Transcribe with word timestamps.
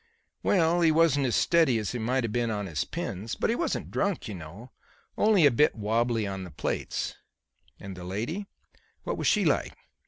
"Well, 0.41 0.81
he 0.81 0.91
wasn't 0.91 1.27
as 1.27 1.35
steady 1.35 1.77
as 1.77 1.91
he 1.91 1.99
might 1.99 2.23
have 2.23 2.31
been 2.31 2.49
on 2.49 2.65
his 2.65 2.85
pins. 2.85 3.35
But 3.35 3.51
he 3.51 3.55
wasn't 3.55 3.91
drunk, 3.91 4.27
you 4.27 4.33
know. 4.33 4.71
Only 5.15 5.45
a 5.45 5.51
bit 5.51 5.75
wobbly 5.75 6.25
on 6.25 6.43
the 6.43 6.49
plates." 6.49 7.13
"And 7.79 7.95
the 7.95 8.03
lady; 8.03 8.47
what 9.03 9.15
was 9.15 9.27
she 9.27 9.45
like?" 9.45 9.77